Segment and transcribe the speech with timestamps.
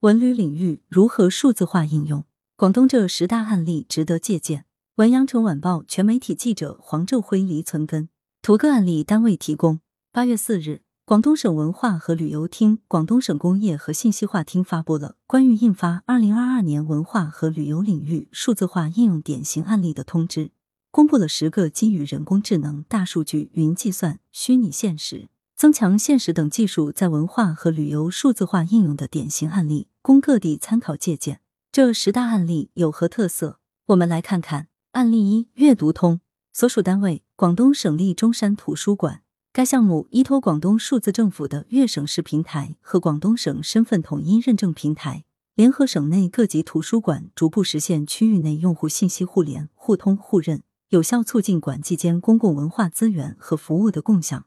[0.00, 2.24] 文旅领域如何数字化应用？
[2.56, 4.64] 广东这十大案例值得借鉴。
[4.94, 8.08] 文阳城晚报全媒体记者黄昼辉、黎存根，
[8.40, 9.80] 图个案例单位提供。
[10.10, 20.46] 八月四日，广东省文化和旅游厅、广东省工业和信息化厅发布了关于印发《二零二二年文化和旅游领域数字化应用典型案例的通知》，
[20.90, 25.28] 公布了十个基于人工智能、大数据、云计算、虚拟现实。
[25.60, 31.42] 增强现实等技术在文化和旅游数字化应用的典型案例，供各地参考借鉴。
[31.70, 33.58] 这十大案例有何特色？
[33.88, 34.68] 我们来看看。
[34.92, 36.22] 案例一：阅读通，
[36.54, 39.20] 所属单位广东省立中山图书馆。
[39.52, 54.46] 该项目依托广东数字政府的粤省市平台和广东省身份统一认证平台，联合省内各级图书馆，逐步实现区域内用户信息互联、互通互认，有效促进馆际间公共文化资源和服务的共享。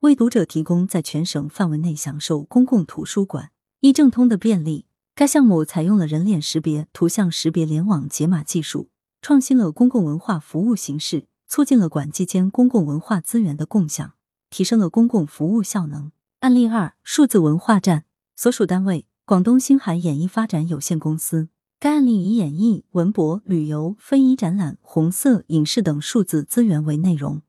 [0.00, 4.86] 为读者提供在全省范围内享受公共图书馆一正通的便利。
[5.16, 8.90] 该项目采用了人脸识别、图像识别联网解码技术，
[9.20, 14.12] 创新了公共文化服务形式，促进了馆际间公共文化资源的共享，
[14.50, 16.12] 提升了公共服务效能。
[16.38, 18.04] 案例二：数字文化站，
[18.36, 21.48] 所属单位广东星海演艺发展有限公司。
[21.80, 27.42] 该案例以演艺、文博、旅游、非遗展览、红色影视等数字资源为内容。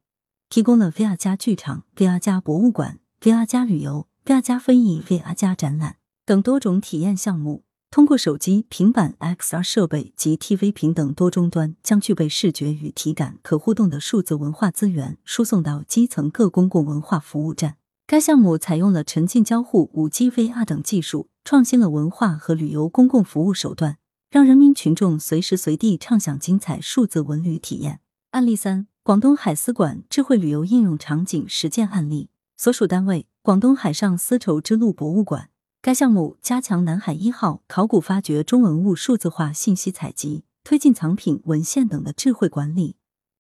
[0.50, 7.64] 提供了 VR 加剧场、VR 加博物馆、VR 加旅游、VR 加非遗、VR 加展览等多种体验项目。
[7.92, 17.78] 通过手机、平板、XR 设备及 TV 屏等多终端，将具备视觉与体感、可互动的数字文化资源输送到基层各公共文化服务站。
[18.08, 23.98] 该项目采用了沉浸交互、五 G VR 等技术，创新了文化和旅游公共服务手段，
[24.32, 28.00] 让人民群众随时随地畅享精彩数字文旅体验。
[28.32, 28.88] 案例三。
[29.10, 35.50] 广东海丝馆智慧旅游应用场景实践案例，所属单位广东海上丝绸之路博物馆。
[35.82, 42.98] 该项目加强南海一号考古发掘中文物数字化信息采集，推进藏品、文献等的智慧管理，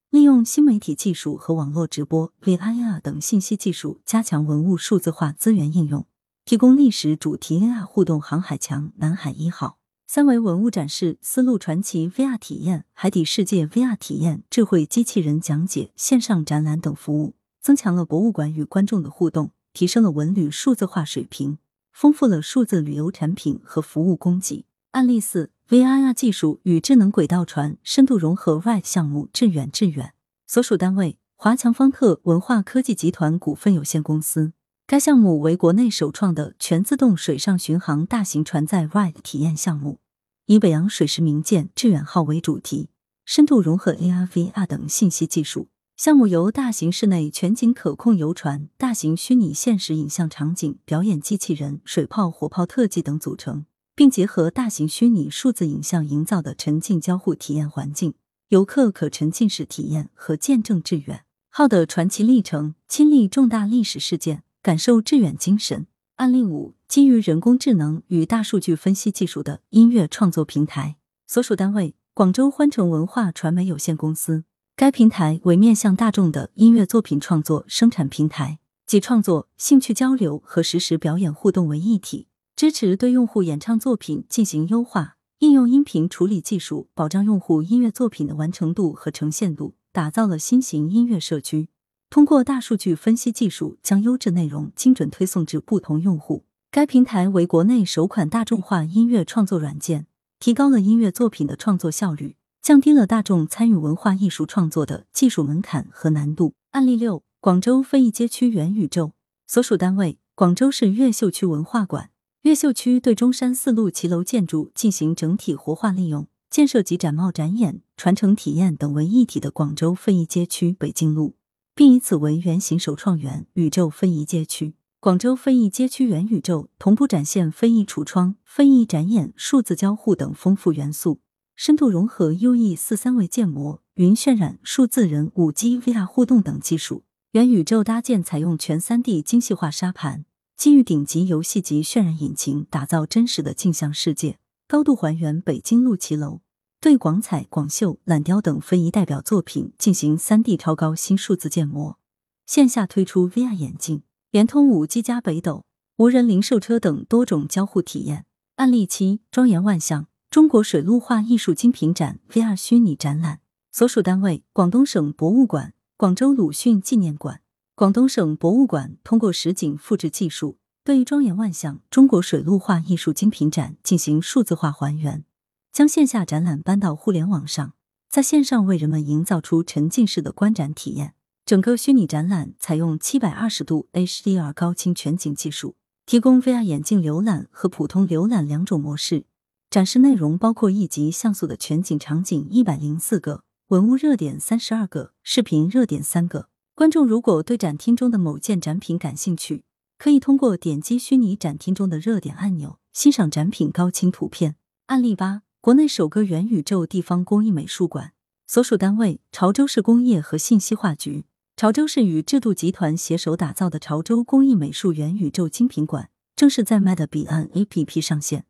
[0.09, 6.07] 利用新媒体技术和网络直播、VR 等信息技术，加强文物数字化资源应用，
[6.45, 9.77] 提供历史主题 AR 互动航海墙南海一号。
[10.11, 21.59] 三维文物展示、丝路传奇 VR 体验、海底世界 VR 体验、智慧机器人讲解、线上展览等服务，增强了博物馆与观众的互动，提升了文旅数字化水平，
[21.93, 24.65] 丰富了数字旅游产品和服务供给。
[24.93, 30.15] 案例四：VR 技术与智能轨道船深度融合 RIDE 项目致远致远，
[30.47, 34.53] 所属单位华强方特文化科技集团股份有限公司。
[34.89, 39.99] 该项目为国内首创的全自动水上巡航大型船载 RIDE 体验项目，
[40.47, 42.89] 以北洋水师名舰“致远号”为主题，
[43.23, 45.67] 深度融合 AR、VR 等信息技术。
[45.95, 58.15] 项目由大型室内全景可控游船、大型虚拟现实影像场景、表演机器人、水炮、火炮特技等组成，并结合大型虚拟数字影像营造的沉浸交互体验环境，
[58.47, 64.41] 游客可沉浸式体验和见证致远号的传奇历程，亲历重大历史事件。
[64.61, 65.87] 感受致远精神。
[66.15, 74.43] 案例五：基于人工智能与大数据分析技术的音乐创作平台，所属单位广州欢城文化传媒有限公司。
[74.75, 91.69] 该平台为面向大众的音乐作品创作生产平台，集创作、兴趣交流和实时表演互动为一体，支持对用户演唱作品进行优化，应用音频处理技术，保障用户音乐作品的完成度和呈现度，打造了新型音乐社区。
[92.09, 96.43] 通过大数据分析技术，将优质内容精准推送至不同用户。
[96.71, 100.07] 该平台为国内首款大众化音乐创作软件，
[100.39, 106.55] 提高了音乐作品的创作效率，降低了大众参与文化艺术创作的技术门槛和难度。
[106.71, 109.11] 案例六：广州非遗街区元宇宙，
[109.45, 112.09] 所属单位广州市越秀区文化馆。
[112.41, 121.35] 越秀区对中山四路骑楼建筑进行整体活化利用，建设集展贸展演、传承体验等为一体的广州非遗街区北京路。
[121.79, 124.73] 并以此为原型，首创元宇宙非遗街区。
[124.99, 131.21] 广州非遗街区元宇宙同步展现非遗橱窗、非遗展演、数字交互等丰富元素，
[131.55, 137.05] 深度融合 UE 四三维建模、云渲染、数字人、五 G VR 互动等技术。
[137.31, 140.25] 元宇宙搭建采用全三 D 精细化沙盘，
[140.57, 144.37] 基于顶级游戏级渲染引擎，打造真实的镜像世界，
[144.67, 146.41] 高度还原北京路骑楼。
[146.81, 151.99] 对广彩、广绣、懒雕等非遗代表作品进行三 D 超高新数字建模，
[152.45, 155.65] 线下推出 VR 眼镜，联通五 G 加北斗、
[155.97, 158.25] 无人零售车等多种交互体验。
[158.55, 163.41] 案例七：庄严万象中国水陆画艺术精品展 VR 虚拟展览，
[163.73, 167.41] 所属单位广东省博物馆、广州鲁迅纪念馆。
[167.75, 170.57] 广东省博物馆通过实景复制技术。
[170.85, 175.23] 对庄严万象中国水陆画艺术精品展进行数字化还原，
[175.71, 177.73] 将线下展览搬到互联网上，
[178.09, 181.13] 在线上为人们营造出沉浸式的观展体验。
[181.45, 185.75] 整个虚拟展览采用七百二十度 HDR 高清全景技术，
[186.05, 189.25] 提供 VR 眼镜浏览和普通浏览两种模式。
[189.69, 196.49] 展示内容包括一级像素的全景场景一百零四个，文物热点三十二个，视频热点三个。
[196.73, 199.63] 观众如果对展厅中的某件展品感兴趣，
[199.97, 204.55] 可以通过点击虚拟展厅中的热点按钮，欣赏展品高清图片。
[204.87, 208.13] 案例八：国内首个元宇宙地方工艺美术馆，
[208.47, 211.25] 所属单位潮州市工业和信息化局。
[211.57, 218.45] 潮州市与制度集团携手打造的潮州工艺美术元宇宙精品馆，正式在 Mad 彼岸 APP 上线，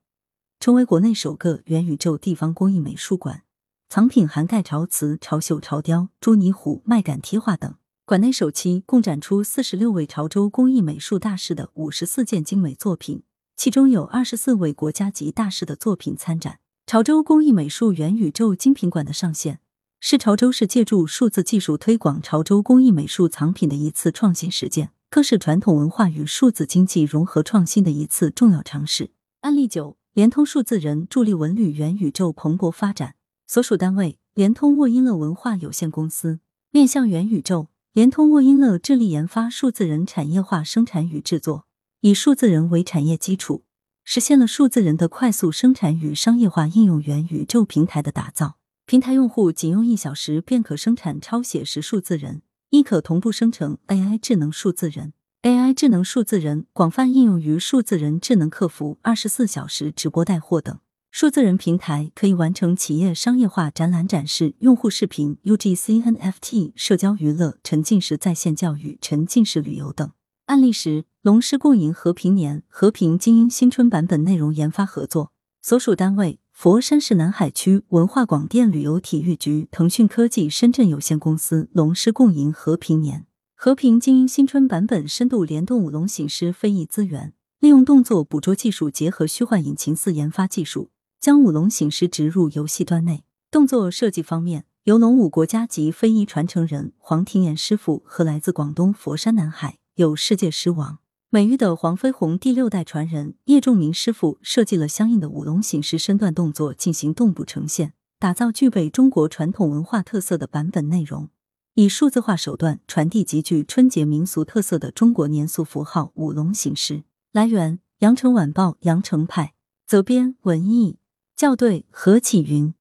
[0.60, 3.42] 成为国内首个元宇宙地方工艺美术馆。
[3.90, 7.74] 藏品涵盖潮瓷、潮绣、潮雕、朱泥壶、麦秆贴画等。
[8.06, 13.24] 馆内首期共展出四十六位潮州工艺美术大师的五十四件精美作品，
[13.58, 16.60] 其中有二十四位国家级大师的作品参展。
[16.90, 19.60] 潮州工艺美术元宇宙精品馆的上线。
[20.00, 29.12] 是潮州市借助数字技术推广潮州工艺美术藏品的一次创新实践，更是传统文化与数字经济融合创新的一次重要尝试。
[29.42, 33.14] 案例九：联通数字人助力文旅元宇宙蓬勃发展。
[33.46, 36.40] 所属单位：联通沃音乐文化有限公司。
[36.72, 41.68] 面向元宇宙，联通沃音乐致力研发数字人产业化生产与制作，
[42.02, 43.62] 以数字人为产业基础，
[44.04, 48.58] 实现了数字人的快速生产与商业化应用元宇宙平台的打造。
[48.86, 52.42] 平台用户仅用一小时便可生产超写实数字人，
[52.72, 55.14] 亦可同步生成 AI 智能数字人。
[55.44, 60.80] AI 智能数字人广泛应用于数字人智能客服、二十四小时直播带货等。
[61.12, 70.12] 数字人平台可以完成企业商业化展览展示、用户视频、UGC、NFT、社交娱乐、沉浸式在线教育、沉浸式旅游等。
[70.48, 76.40] 案例十：龙狮共赢和平年和平精英新春版本内容研发合作，所属单位。
[76.54, 90.90] 佛山市南海区文化广电旅游体育局、腾讯科技深圳有限公司龙狮共赢和平年和平精英新春版本深度联动舞龙醒狮非遗资源，利用动作捕捉技术结合虚幻引擎四研发技术，
[91.20, 93.26] 将舞龙醒狮植入游戏端内。
[93.52, 101.00] 动作设计方面，由龙舞国家级非遗传承人黄庭岩师傅和来自广东佛山南海有世界狮王。
[101.32, 111.30] 美誉的黄飞鸿第六代传人叶仲明师傅设计了相应的舞龙醒狮身段动作进行动捕呈现，打造具备中国传统文化特色的版本内容，
[111.76, 117.04] 以数字化手段传递极具春节民俗特色的中国年俗符号舞龙醒狮。
[117.32, 119.54] 来源：羊城晚报羊城派，
[119.86, 120.98] 责编：文艺，
[121.36, 122.74] 校对：何启云。